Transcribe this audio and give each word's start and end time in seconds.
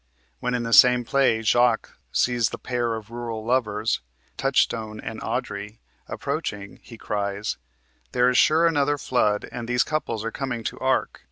When 0.39 0.55
in 0.55 0.63
the 0.63 0.73
same 0.73 1.03
play 1.05 1.43
Jaques 1.43 1.93
sees 2.11 2.49
the 2.49 2.57
pair 2.57 2.95
of 2.95 3.11
rural 3.11 3.45
lovers, 3.45 4.01
Touchstone 4.35 4.99
and 4.99 5.21
Audrey, 5.21 5.79
approaching, 6.07 6.79
he 6.81 6.97
cries: 6.97 7.59
"There 8.11 8.27
is, 8.27 8.37
sure, 8.39 8.65
another 8.65 8.97
flood, 8.97 9.47
and 9.51 9.67
these 9.67 9.83
couples 9.83 10.25
are 10.25 10.31
coming 10.31 10.63
to 10.63 10.75
the 10.77 10.81
ark! 10.81 11.19